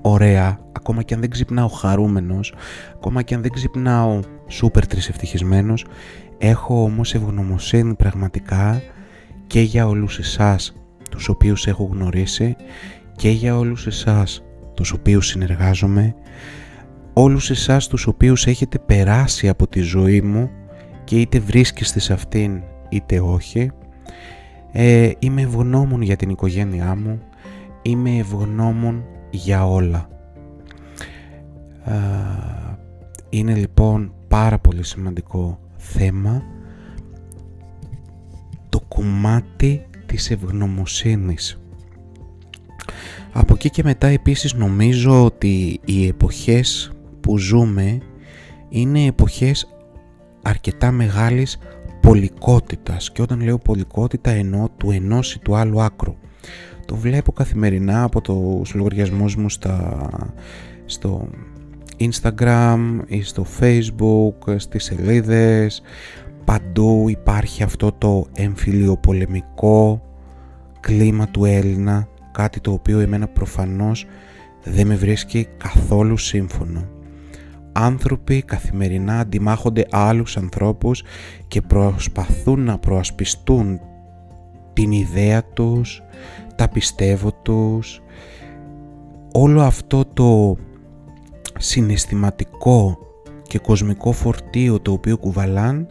ωραία, 0.00 0.58
ακόμα 0.72 1.02
και 1.02 1.14
αν 1.14 1.20
δεν 1.20 1.30
ξυπνάω 1.30 1.68
χαρούμενος, 1.68 2.54
ακόμα 2.94 3.22
και 3.22 3.34
αν 3.34 3.42
δεν 3.42 3.50
ξυπνάω 3.50 4.20
σούπερ 4.48 4.86
τρισευτυχισμένος, 4.86 5.86
έχω 6.38 6.82
όμως 6.82 7.14
ευγνωμοσύνη 7.14 7.94
πραγματικά 7.94 8.82
και 9.46 9.60
για 9.60 9.86
όλους 9.86 10.18
εσάς 10.18 10.74
τους 11.10 11.28
οποίους 11.28 11.66
έχω 11.66 11.88
γνωρίσει 11.92 12.56
και 13.16 13.30
για 13.30 13.58
όλους 13.58 13.86
εσάς 13.86 14.42
τους 14.74 14.92
οποίους 14.92 15.26
συνεργάζομαι, 15.26 16.14
όλους 17.12 17.50
εσάς 17.50 17.86
τους 17.86 18.06
οποίους 18.06 18.46
έχετε 18.46 18.78
περάσει 18.78 19.48
από 19.48 19.66
τη 19.66 19.80
ζωή 19.80 20.20
μου 20.20 20.50
και 21.04 21.20
είτε 21.20 21.38
βρίσκεστε 21.40 22.00
σε 22.00 22.12
αυτήν 22.12 22.62
είτε 22.88 23.20
όχι. 23.20 23.70
Ε, 24.72 25.10
είμαι 25.18 25.42
ευγνώμων 25.42 26.02
για 26.02 26.16
την 26.16 26.30
οικογένειά 26.30 26.94
μου, 26.94 27.22
είμαι 27.82 28.16
ευγνώμων 28.16 29.04
για 29.30 29.66
όλα. 29.68 30.08
Είναι 33.28 33.54
λοιπόν 33.54 34.12
πάρα 34.28 34.58
πολύ 34.58 34.84
σημαντικό 34.84 35.58
θέμα 35.76 36.42
το 38.68 38.80
κομμάτι 38.88 39.86
της 40.06 40.30
ευγνωμοσύνης. 40.30 41.60
Από 43.32 43.54
εκεί 43.54 43.70
και 43.70 43.82
μετά 43.84 44.06
επίσης 44.06 44.54
νομίζω 44.54 45.24
ότι 45.24 45.80
οι 45.84 46.06
εποχές 46.06 46.92
που 47.20 47.38
ζούμε 47.38 47.98
είναι 48.68 49.04
εποχές 49.04 49.68
αρκετά 50.42 50.90
μεγάλης 50.90 51.58
πολικότητας 52.12 53.12
και 53.12 53.22
όταν 53.22 53.40
λέω 53.40 53.58
πολικότητα 53.58 54.30
εννοώ 54.30 54.68
του 54.76 54.90
ενός 54.90 55.34
ή 55.34 55.38
του 55.38 55.56
άλλου 55.56 55.82
άκρου. 55.82 56.14
Το 56.84 56.96
βλέπω 56.96 57.32
καθημερινά 57.32 58.02
από 58.02 58.20
τους 58.20 58.74
λογαριασμούς 58.74 59.36
μου 59.36 59.48
στα, 59.48 60.08
στο 60.84 61.28
Instagram 61.98 62.78
ή 63.06 63.22
στο 63.22 63.46
Facebook, 63.60 64.54
στις 64.56 64.84
σελίδες. 64.84 65.82
Παντού 66.44 67.08
υπάρχει 67.08 67.62
αυτό 67.62 67.92
το 67.92 68.26
εμφυλιοπολεμικό 68.32 70.02
κλίμα 70.80 71.28
του 71.28 71.44
Έλληνα, 71.44 72.08
κάτι 72.32 72.60
το 72.60 72.72
οποίο 72.72 73.00
εμένα 73.00 73.28
προφανώς 73.28 74.06
δεν 74.64 74.86
με 74.86 74.94
βρίσκει 74.94 75.48
καθόλου 75.56 76.16
σύμφωνο. 76.16 76.91
Άνθρωποι 77.72 78.42
καθημερινά 78.42 79.18
αντιμάχονται 79.18 79.86
άλλους 79.90 80.36
ανθρώπους 80.36 81.02
και 81.48 81.60
προσπαθούν 81.60 82.64
να 82.64 82.78
προασπιστούν 82.78 83.80
την 84.72 84.92
ιδέα 84.92 85.44
τους, 85.44 86.02
τα 86.56 86.68
πιστεύω 86.68 87.32
τους, 87.32 88.02
όλο 89.32 89.62
αυτό 89.62 90.04
το 90.04 90.56
συναισθηματικό 91.58 92.98
και 93.42 93.58
κοσμικό 93.58 94.12
φορτίο 94.12 94.80
το 94.80 94.92
οποίο 94.92 95.18
κουβαλάν, 95.18 95.86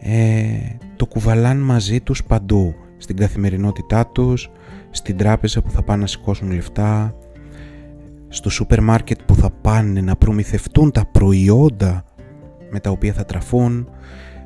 ε, 0.00 0.58
το 0.96 1.06
κουβαλάν 1.06 1.58
μαζί 1.58 2.00
τους 2.00 2.24
παντού, 2.24 2.74
στην 2.98 3.16
καθημερινότητά 3.16 4.06
τους, 4.06 4.50
στην 4.90 5.16
τράπεζα 5.16 5.62
που 5.62 5.70
θα 5.70 5.82
πάνε 5.82 6.00
να 6.00 6.06
σηκώσουν 6.06 6.50
λεφτά, 6.50 7.14
στο 8.36 8.50
σούπερ 8.50 8.80
μάρκετ 8.80 9.18
που 9.26 9.34
θα 9.34 9.50
πάνε 9.50 10.00
να 10.00 10.16
προμηθευτούν 10.16 10.90
τα 10.90 11.06
προϊόντα 11.12 12.04
με 12.70 12.80
τα 12.80 12.90
οποία 12.90 13.12
θα 13.12 13.24
τραφούν, 13.24 13.88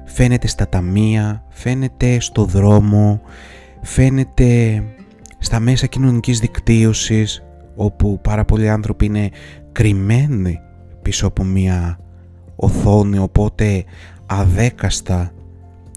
φαίνεται 0.04 0.46
στα 0.46 0.68
ταμεία, 0.68 1.44
φαίνεται 1.48 2.20
στο 2.20 2.44
δρόμο, 2.44 3.20
φαίνεται 3.82 4.82
στα 5.38 5.60
μέσα 5.60 5.86
κοινωνικής 5.86 6.38
δικτύωσης 6.38 7.42
όπου 7.76 8.20
πάρα 8.22 8.44
πολλοί 8.44 8.68
άνθρωποι 8.68 9.04
είναι 9.04 9.30
κρυμμένοι 9.72 10.60
πίσω 11.02 11.26
από 11.26 11.44
μια 11.44 11.98
οθόνη. 12.56 13.18
Οπότε 13.18 13.84
αδέκαστα 14.26 15.32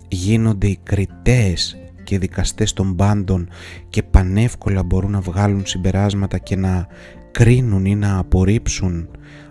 γίνονται 0.07 0.67
οι 0.67 0.79
κριτές 0.83 1.77
και 2.03 2.19
δικαστές 2.19 2.73
των 2.73 2.95
πάντων 2.95 3.49
και 3.89 4.03
πανεύκολα 4.03 4.83
μπορούν 4.83 5.11
να 5.11 5.19
βγάλουν 5.19 5.65
συμπεράσματα 5.65 6.37
και 6.37 6.55
να 6.55 6.87
κρίνουν 7.33 7.85
ή 7.85 7.95
να 7.95 8.17
απορρίψουν 8.17 9.09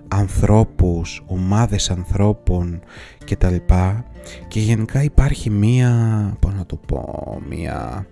ανθρώπους, 0.09 1.23
ομάδες 1.27 1.91
ανθρώπων 1.91 2.81
κτλ. 3.25 3.57
Και 4.49 4.61
γενικά 4.61 5.03
υπάρχει 5.03 5.51
μία, 5.51 5.93
πώς 6.41 6.55
να 6.55 6.67
το 6.67 6.77
πω, 6.77 7.39
μία 7.49 8.07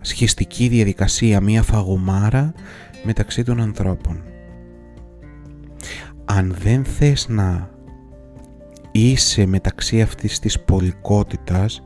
σχιστική 0.00 0.68
διαδικασία, 0.68 1.40
μία 1.40 1.62
φαγωμάρα 1.62 2.52
μεταξύ 3.04 3.42
των 3.42 3.60
ανθρώπων. 3.60 4.22
Αν 6.24 6.54
δεν 6.58 6.84
θες 6.84 7.28
να 7.28 7.70
είσαι 8.92 9.46
μεταξύ 9.46 10.00
αυτής 10.00 10.38
της 10.38 10.60
πολικότητας, 10.60 11.82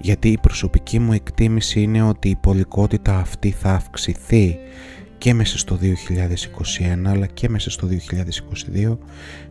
γιατί 0.00 0.28
η 0.28 0.38
προσωπική 0.38 0.98
μου 0.98 1.12
εκτίμηση 1.12 1.82
είναι 1.82 2.02
ότι 2.02 2.28
η 2.28 2.36
πολικότητα 2.36 3.18
αυτή 3.18 3.50
θα 3.50 3.72
αυξηθεί 3.72 4.58
και 5.24 5.34
μέσα 5.34 5.58
στο 5.58 5.78
2021 5.80 7.06
αλλά 7.06 7.26
και 7.26 7.48
μέσα 7.48 7.70
στο 7.70 7.88
2022 8.74 8.96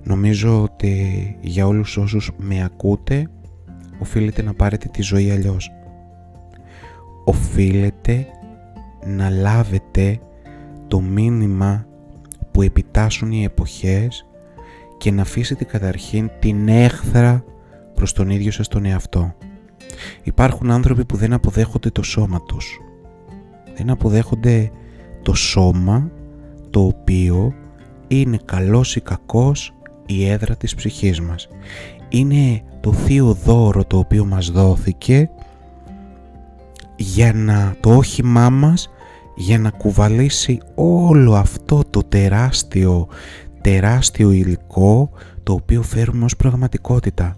νομίζω 0.03 0.61
ότι 0.63 1.37
για 1.41 1.67
όλους 1.67 1.97
όσους 1.97 2.31
με 2.37 2.63
ακούτε 2.63 3.29
οφείλετε 3.99 4.41
να 4.41 4.53
πάρετε 4.53 4.87
τη 4.91 5.01
ζωή 5.01 5.31
αλλιώς 5.31 5.71
οφείλετε 7.25 8.27
να 9.05 9.29
λάβετε 9.29 10.19
το 10.87 11.01
μήνυμα 11.01 11.85
που 12.51 12.61
επιτάσσουν 12.61 13.31
οι 13.31 13.43
εποχές 13.43 14.25
και 14.97 15.11
να 15.11 15.21
αφήσετε 15.21 15.63
καταρχήν 15.63 16.31
την 16.39 16.67
έχθρα 16.67 17.43
προς 17.93 18.13
τον 18.13 18.29
ίδιο 18.29 18.51
σας 18.51 18.67
τον 18.67 18.85
εαυτό. 18.85 19.35
Υπάρχουν 20.23 20.71
άνθρωποι 20.71 21.05
που 21.05 21.17
δεν 21.17 21.33
αποδέχονται 21.33 21.89
το 21.89 22.03
σώμα 22.03 22.41
τους. 22.41 22.79
Δεν 23.75 23.89
αποδέχονται 23.89 24.71
το 25.23 25.33
σώμα 25.33 26.09
το 26.69 26.79
οποίο 26.85 27.53
είναι 28.07 28.39
καλός 28.45 28.95
ή 28.95 29.01
κακός 29.01 29.73
η 30.05 30.29
έδρα 30.29 30.55
της 30.55 30.75
ψυχής 30.75 31.21
μας. 31.21 31.47
Είναι 32.09 32.61
το 32.79 32.93
θείο 32.93 33.33
δώρο 33.33 33.85
το 33.85 33.97
οποίο 33.97 34.25
μας 34.25 34.51
δόθηκε 34.51 35.29
για 36.95 37.33
να 37.33 37.75
το 37.79 37.95
όχημά 37.95 38.49
μας 38.49 38.89
για 39.35 39.59
να 39.59 39.69
κουβαλήσει 39.69 40.59
όλο 40.75 41.33
αυτό 41.33 41.81
το 41.89 42.03
τεράστιο 42.09 43.07
τεράστιο 43.63 44.31
υλικό 44.31 45.09
το 45.43 45.53
οποίο 45.53 45.81
φέρουμε 45.81 46.25
ως 46.25 46.35
πραγματικότητα. 46.35 47.37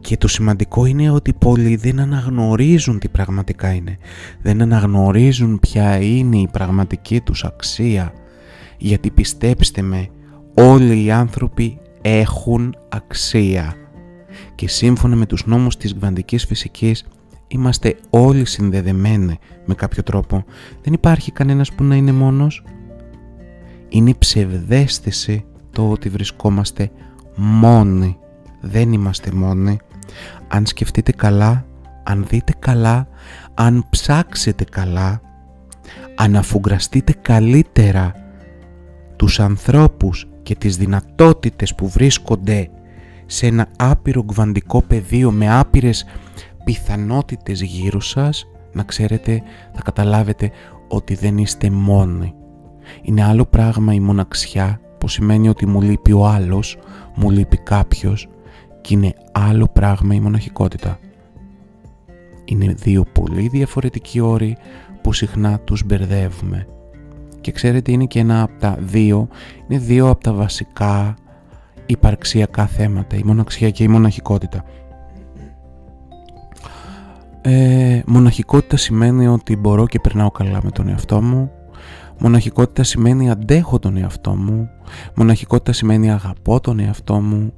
Και 0.00 0.16
το 0.16 0.28
σημαντικό 0.28 0.84
είναι 0.84 1.10
ότι 1.10 1.32
πολλοί 1.32 1.76
δεν 1.76 2.00
αναγνωρίζουν 2.00 2.98
τι 2.98 3.08
πραγματικά 3.08 3.72
είναι. 3.72 3.98
Δεν 4.42 4.62
αναγνωρίζουν 4.62 5.58
ποια 5.60 5.96
είναι 6.00 6.36
η 6.36 6.48
πραγματική 6.52 7.20
τους 7.20 7.44
αξία. 7.44 8.12
Γιατί 8.78 9.10
πιστέψτε 9.10 9.82
με, 9.82 10.08
όλοι 10.54 11.04
οι 11.04 11.10
άνθρωποι 11.10 11.78
έχουν 12.02 12.76
αξία. 12.88 13.74
Και 14.54 14.68
σύμφωνα 14.68 15.16
με 15.16 15.26
τους 15.26 15.46
νόμους 15.46 15.76
της 15.76 15.94
κβαντικής 15.94 16.44
φυσικής 16.44 17.04
είμαστε 17.48 17.96
όλοι 18.10 18.44
συνδεδεμένοι 18.44 19.38
με 19.64 19.74
κάποιο 19.74 20.02
τρόπο. 20.02 20.44
Δεν 20.82 20.92
υπάρχει 20.92 21.32
κανένας 21.32 21.72
που 21.72 21.84
να 21.84 21.96
είναι 21.96 22.12
μόνος. 22.12 22.64
Είναι 23.88 24.14
ψευδέστηση 24.14 25.44
το 25.70 25.90
ότι 25.90 26.08
βρισκόμαστε 26.08 26.90
μόνοι. 27.36 28.16
Δεν 28.60 28.92
είμαστε 28.92 29.32
μόνοι. 29.32 29.78
Αν 30.48 30.66
σκεφτείτε 30.66 31.12
καλά, 31.12 31.64
αν 32.02 32.26
δείτε 32.28 32.52
καλά, 32.58 33.08
αν 33.54 33.86
ψάξετε 33.90 34.64
καλά, 34.64 35.20
αν 36.16 36.36
αφουγκραστείτε 36.36 37.12
καλύτερα 37.22 38.12
τους 39.16 39.40
ανθρώπους 39.40 40.28
και 40.42 40.54
τις 40.54 40.76
δυνατότητες 40.76 41.74
που 41.74 41.88
βρίσκονται 41.88 42.70
σε 43.26 43.46
ένα 43.46 43.66
άπειρο 43.78 44.24
γκβαντικό 44.24 44.82
πεδίο 44.82 45.30
με 45.30 45.58
άπειρες 45.58 46.04
πιθανότητες 46.64 47.62
γύρω 47.62 48.00
σας, 48.00 48.46
να 48.72 48.82
ξέρετε, 48.82 49.42
θα 49.74 49.82
καταλάβετε 49.82 50.50
ότι 50.88 51.14
δεν 51.14 51.38
είστε 51.38 51.70
μόνοι. 51.70 52.34
Είναι 53.02 53.24
άλλο 53.24 53.44
πράγμα 53.44 53.92
η 53.94 54.00
μοναξιά 54.00 54.80
που 54.98 55.08
σημαίνει 55.08 55.48
ότι 55.48 55.66
μου 55.66 55.80
λείπει 55.80 56.12
ο 56.12 56.26
άλλος, 56.26 56.78
μου 57.14 57.30
λείπει 57.30 57.56
κάποιος 57.56 58.28
και 58.80 58.94
είναι 58.94 59.14
άλλο 59.32 59.68
πράγμα 59.72 60.14
η 60.14 60.20
μοναχικότητα. 60.20 60.98
Είναι 62.44 62.74
δύο 62.78 63.04
πολύ 63.12 63.48
διαφορετικοί 63.48 64.20
όροι 64.20 64.56
που 65.02 65.12
συχνά 65.12 65.58
τους 65.58 65.84
μπερδεύουμε. 65.84 66.66
Και 67.40 67.52
ξέρετε 67.52 67.92
είναι 67.92 68.04
και 68.04 68.18
ένα 68.18 68.42
από 68.42 68.58
τα 68.58 68.76
δύο, 68.80 69.28
είναι 69.68 69.80
δύο 69.80 70.08
από 70.08 70.22
τα 70.22 70.32
βασικά 70.32 71.14
υπαρξιακά 71.86 72.66
θέματα, 72.66 73.16
η 73.16 73.22
μοναξιά 73.24 73.70
και 73.70 73.82
η 73.82 73.88
μοναχικότητα. 73.88 74.64
Ε, 77.40 78.02
μοναχικότητα 78.06 78.76
σημαίνει 78.76 79.28
ότι 79.28 79.56
μπορώ 79.56 79.86
και 79.86 80.00
περνάω 80.00 80.30
καλά 80.30 80.60
με 80.62 80.70
τον 80.70 80.88
εαυτό 80.88 81.22
μου. 81.22 81.50
Μοναχικότητα 82.18 82.82
σημαίνει 82.82 83.30
αντέχω 83.30 83.78
τον 83.78 83.96
εαυτό 83.96 84.36
μου. 84.36 84.68
Μοναχικότητα 85.14 85.72
σημαίνει 85.72 86.10
αγαπώ 86.10 86.60
τον 86.60 86.78
εαυτό 86.78 87.20
μου. 87.20 87.52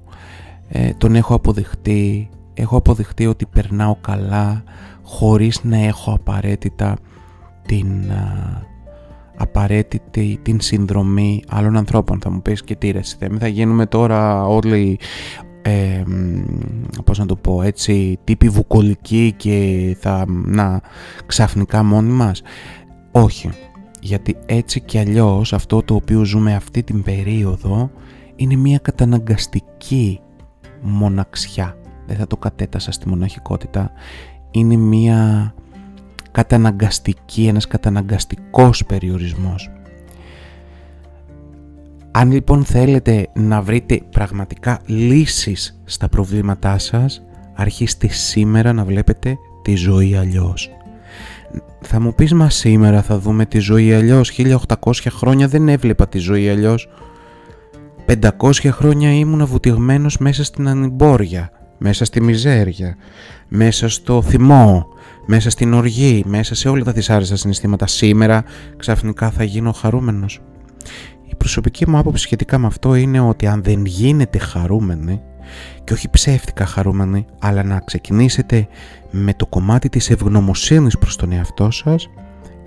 Ε, 0.72 0.90
τον 0.98 1.14
έχω 1.14 1.34
αποδεχτεί. 1.34 2.28
Έχω 2.54 2.76
αποδεχτεί 2.76 3.26
ότι 3.26 3.46
περνάω 3.46 3.96
καλά 4.00 4.62
χωρίς 5.02 5.64
να 5.64 5.76
έχω 5.76 6.12
απαραίτητα 6.12 6.96
την 7.66 7.86
απαραίτητη 9.36 10.38
την 10.42 10.60
συνδρομή 10.60 11.42
άλλων 11.48 11.76
ανθρώπων. 11.76 12.20
Θα 12.20 12.30
μου 12.30 12.42
πεις 12.42 12.64
και 12.64 12.74
τι 12.74 12.90
ρε 12.90 13.00
θα 13.38 13.46
γίνουμε 13.46 13.86
τώρα 13.86 14.46
όλοι 14.46 14.98
ε, 15.62 16.02
πώς 17.04 17.18
να 17.18 17.26
το 17.26 17.36
πω 17.36 17.62
έτσι 17.62 18.18
τύποι 18.24 18.48
βουκολικοί 18.48 19.34
και 19.36 19.96
θα 20.00 20.24
να 20.28 20.80
ξαφνικά 21.26 21.82
μόνοι 21.82 22.12
μας; 22.12 22.42
Όχι 23.10 23.50
γιατί 24.00 24.36
έτσι 24.46 24.80
κι 24.80 24.98
αλλιώς 24.98 25.52
αυτό 25.52 25.82
το 25.82 25.94
οποίο 25.94 26.24
ζούμε 26.24 26.54
αυτή 26.54 26.82
την 26.82 27.02
περίοδο 27.02 27.90
είναι 28.36 28.56
μια 28.56 28.78
καταναγκαστική 28.78 30.20
μοναξιά 30.80 31.76
δεν 32.06 32.16
θα 32.16 32.26
το 32.26 32.36
κατέτασα 32.36 32.92
στη 32.92 33.08
μοναχικότητα 33.08 33.92
είναι 34.50 34.76
μια 34.76 35.54
καταναγκαστική, 36.30 37.46
ένας 37.46 37.66
καταναγκαστικός 37.66 38.86
περιορισμός 38.86 39.70
αν 42.10 42.32
λοιπόν 42.32 42.64
θέλετε 42.64 43.28
να 43.34 43.62
βρείτε 43.62 44.00
πραγματικά 44.10 44.80
λύσεις 44.86 45.80
στα 45.84 46.08
προβλήματά 46.08 46.78
σας, 46.78 47.22
αρχίστε 47.54 48.08
σήμερα 48.08 48.72
να 48.72 48.84
βλέπετε 48.84 49.38
τη 49.62 49.74
ζωή 49.74 50.16
αλλιώς. 50.16 50.70
Θα 51.80 52.00
μου 52.00 52.14
πεις 52.14 52.32
μα 52.32 52.50
σήμερα 52.50 53.02
θα 53.02 53.18
δούμε 53.18 53.46
τη 53.46 53.58
ζωή 53.58 53.94
αλλιώς, 53.94 54.30
1800 54.30 54.92
χρόνια 55.08 55.48
δεν 55.48 55.68
έβλεπα 55.68 56.08
τη 56.08 56.18
ζωή 56.18 56.48
αλλιώς. 56.50 56.88
500 58.18 58.70
χρόνια 58.70 59.14
ήμουν 59.14 59.46
βουτυγμένος 59.46 60.18
μέσα 60.18 60.44
στην 60.44 60.68
ανυμπόρια, 60.68 61.50
μέσα 61.78 62.04
στη 62.04 62.20
μιζέρια, 62.22 62.96
μέσα 63.48 63.88
στο 63.88 64.22
θυμό, 64.22 64.86
μέσα 65.26 65.50
στην 65.50 65.72
οργή, 65.72 66.24
μέσα 66.26 66.54
σε 66.54 66.68
όλα 66.68 66.84
τα 66.84 66.92
δυσάρεστα 66.92 67.36
συναισθήματα. 67.36 67.86
Σήμερα 67.86 68.44
ξαφνικά 68.76 69.30
θα 69.30 69.44
γίνω 69.44 69.72
χαρούμενος. 69.72 70.40
Η 71.24 71.34
προσωπική 71.36 71.88
μου 71.88 71.98
άποψη 71.98 72.22
σχετικά 72.22 72.58
με 72.58 72.66
αυτό 72.66 72.94
είναι 72.94 73.20
ότι 73.20 73.46
αν 73.46 73.62
δεν 73.62 73.84
γίνετε 73.84 74.38
χαρούμενοι 74.38 75.20
και 75.84 75.92
όχι 75.92 76.10
ψεύτικα 76.10 76.66
χαρούμενοι 76.66 77.24
αλλά 77.38 77.62
να 77.62 77.80
ξεκινήσετε 77.80 78.68
με 79.10 79.34
το 79.34 79.46
κομμάτι 79.46 79.88
της 79.88 80.10
ευγνωμοσύνης 80.10 80.98
προς 80.98 81.16
τον 81.16 81.32
εαυτό 81.32 81.70
σας 81.70 82.08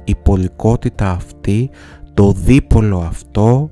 η 0.03 0.15
πολικότητα 0.15 1.11
αυτή, 1.11 1.69
το 2.13 2.31
δίπολο 2.31 2.99
αυτό 2.99 3.71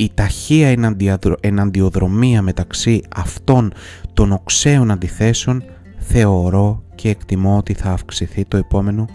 η 0.00 0.10
ταχεία 0.14 0.94
εναντιοδρομία 1.40 2.42
μεταξύ 2.42 3.02
αυτών 3.14 3.72
των 4.12 4.32
οξέων 4.32 4.90
αντιθέσεων 4.90 5.64
θεωρώ 5.98 6.82
και 6.94 7.08
εκτιμώ 7.08 7.56
ότι 7.56 7.74
θα 7.74 7.90
αυξηθεί 7.90 8.44
το 8.44 8.56
επόμενο 8.56 9.08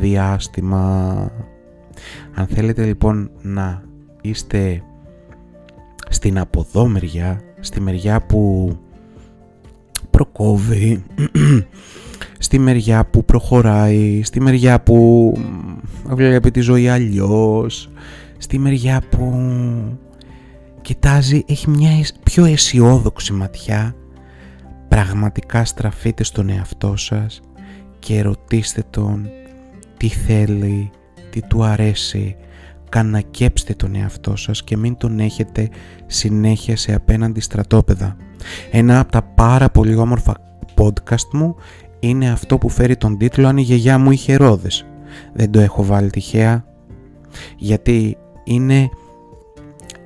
διάστημα. 0.00 1.32
Αν 2.34 2.46
θέλετε 2.46 2.84
λοιπόν 2.84 3.30
να 3.42 3.82
είστε 4.20 4.82
στην 6.08 6.38
αποδό 6.38 6.86
μεριά, 6.86 7.40
στη 7.60 7.80
μεριά 7.80 8.20
που 8.20 8.72
προκόβει, 10.10 11.04
στη 12.38 12.58
μεριά 12.58 13.06
που 13.06 13.24
προχωράει, 13.24 14.22
στη 14.22 14.40
μεριά 14.40 14.80
που 14.80 15.32
βλέπει 16.08 16.50
τη 16.50 16.60
ζωή 16.60 16.88
αλλιώς, 16.88 17.90
στη 18.38 18.58
μεριά 18.58 19.02
που 19.10 19.32
κοιτάζει, 20.82 21.44
έχει 21.46 21.70
μια 21.70 21.90
πιο 22.22 22.44
αισιόδοξη 22.44 23.32
ματιά, 23.32 23.94
πραγματικά 24.88 25.64
στραφείτε 25.64 26.24
στον 26.24 26.48
εαυτό 26.48 26.96
σας 26.96 27.40
και 27.98 28.22
ρωτήστε 28.22 28.84
τον 28.90 29.28
τι 29.96 30.08
θέλει, 30.08 30.90
τι 31.30 31.42
του 31.42 31.64
αρέσει, 31.64 32.36
κανακέψτε 32.88 33.74
τον 33.74 33.94
εαυτό 33.94 34.36
σας 34.36 34.64
και 34.64 34.76
μην 34.76 34.96
τον 34.96 35.20
έχετε 35.20 35.68
συνέχεια 36.06 36.76
σε 36.76 36.94
απέναντι 36.94 37.40
στρατόπεδα. 37.40 38.16
Ένα 38.70 39.00
από 39.00 39.12
τα 39.12 39.22
πάρα 39.22 39.70
πολύ 39.70 39.94
όμορφα 39.94 40.34
podcast 40.76 41.28
μου 41.32 41.56
είναι 42.00 42.30
αυτό 42.30 42.58
που 42.58 42.68
φέρει 42.68 42.96
τον 42.96 43.18
τίτλο 43.18 43.48
«Αν 43.48 43.56
η 43.56 43.62
γιαγιά 43.62 43.98
μου 43.98 44.10
είχε 44.10 44.36
ρόδες». 44.36 44.84
Δεν 45.32 45.50
το 45.50 45.60
έχω 45.60 45.84
βάλει 45.84 46.10
τυχαία 46.10 46.64
γιατί 47.56 48.16
είναι 48.44 48.88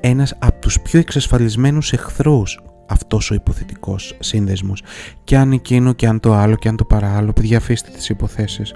ένας 0.07 0.35
από 0.39 0.61
τους 0.61 0.81
πιο 0.81 0.99
εξασφαλισμένους 0.99 1.93
εχθρούς 1.93 2.61
αυτός 2.89 3.31
ο 3.31 3.35
υποθετικός 3.35 4.17
σύνδεσμος. 4.19 4.83
Και 5.25 5.37
αν 5.37 5.53
εκείνο 5.53 5.93
και 5.93 6.07
αν 6.07 6.21
το 6.21 6.35
άλλο 6.35 6.57
και 6.57 6.69
αν 6.69 6.77
το 6.77 6.85
παράλληλο 6.85 7.33
παιδιά 7.33 7.57
αφήστε 7.57 7.91
τις 7.91 8.09
υποθέσεις. 8.09 8.75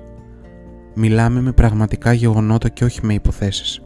Μιλάμε 0.94 1.40
με 1.40 1.52
πραγματικά 1.52 2.12
γεγονότα 2.12 2.68
και 2.68 2.84
όχι 2.84 3.00
με 3.02 3.14
υποθέσεις. 3.14 3.80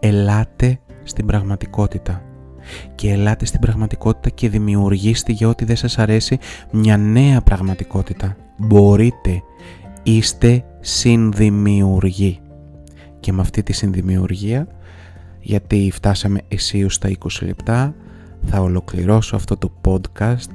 Ελάτε 0.00 0.78
στην 1.02 1.26
πραγματικότητα. 1.26 2.22
Και 2.94 3.10
ελάτε 3.10 3.44
στην 3.44 3.60
πραγματικότητα 3.60 4.28
και 4.28 4.48
δημιουργήστε 4.48 5.32
για 5.32 5.48
ό,τι 5.48 5.64
δεν 5.64 5.76
σας 5.76 5.98
αρέσει 5.98 6.38
μια 6.70 6.96
νέα 6.96 7.40
πραγματικότητα. 7.40 8.36
Μπορείτε. 8.58 9.42
Είστε 10.02 10.64
συνδημιουργοί. 10.80 12.40
Και 13.20 13.32
με 13.32 13.40
αυτή 13.40 13.62
τη 13.62 13.72
συνδημιουργία 13.72 14.66
γιατί 15.44 15.90
φτάσαμε 15.92 16.40
εσείως 16.48 16.94
στα 16.94 17.08
20 17.08 17.46
λεπτά. 17.46 17.94
Θα 18.46 18.60
ολοκληρώσω 18.60 19.36
αυτό 19.36 19.56
το 19.56 19.72
podcast. 19.84 20.52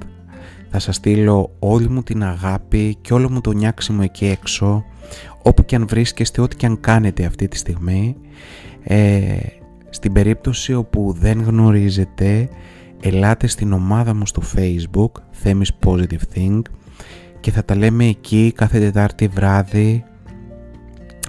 Θα 0.70 0.80
σας 0.80 0.96
στείλω 0.96 1.56
όλη 1.60 1.90
μου 1.90 2.04
την 2.04 2.24
αγάπη 2.24 2.98
και 3.02 3.14
όλο 3.14 3.30
μου 3.32 3.42
το 3.42 3.52
νιάξιμο 3.52 4.00
εκεί 4.04 4.26
έξω. 4.26 4.86
Όπου 5.42 5.66
και 5.66 5.76
αν 5.76 5.88
βρίσκεστε, 5.88 6.42
ό,τι 6.42 6.56
και 6.56 6.66
αν 6.66 6.80
κάνετε 6.80 7.26
αυτή 7.26 7.48
τη 7.48 7.58
στιγμή. 7.58 8.16
Ε, 8.84 9.38
στην 9.90 10.14
περίπτωση 10.14 10.74
όπου 10.74 11.16
δεν 11.20 11.42
γνωρίζετε 11.42 12.50
ελάτε 13.02 13.48
στην 13.48 13.74
ομάδα 13.74 14.14
μου 14.16 14.26
στο 14.26 14.42
facebook 14.56 15.12
Themis 15.44 15.86
Positive 15.86 16.36
Think 16.36 16.62
και 17.40 17.52
θα 17.52 17.66
τα 17.66 17.76
λέμε 17.76 18.06
εκεί 18.06 18.52
κάθε 18.56 18.80
Τετάρτη 18.80 19.28
βράδυ 19.28 20.04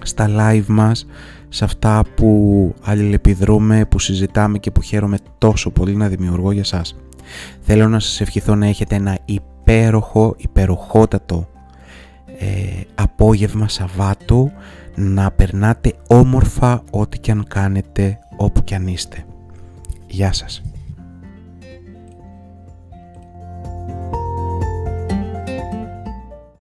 στα 0.02 0.26
live 0.28 0.66
μας 0.66 1.06
σε 1.52 1.64
αυτά 1.64 2.04
που 2.14 2.74
αλληλεπιδρούμε, 2.82 3.84
που 3.84 3.98
συζητάμε 3.98 4.58
και 4.58 4.70
που 4.70 4.80
χαίρομαι 4.80 5.18
τόσο 5.38 5.70
πολύ 5.70 5.96
να 5.96 6.08
δημιουργώ 6.08 6.52
για 6.52 6.64
σας. 6.64 6.96
Θέλω 7.60 7.88
να 7.88 7.98
σας 7.98 8.20
ευχηθώ 8.20 8.54
να 8.54 8.66
έχετε 8.66 8.94
ένα 8.94 9.18
υπέροχο, 9.24 10.34
υπεροχότατο 10.38 11.48
ε, 12.38 12.80
απόγευμα 12.94 13.68
Σαββάτου, 13.68 14.50
να 14.94 15.30
περνάτε 15.30 15.92
όμορφα 16.06 16.82
ό,τι 16.90 17.18
και 17.18 17.30
αν 17.30 17.44
κάνετε, 17.48 18.18
όπου 18.36 18.64
και 18.64 18.74
αν 18.74 18.86
είστε. 18.86 19.24
Γεια 20.06 20.32
σας. 20.32 20.62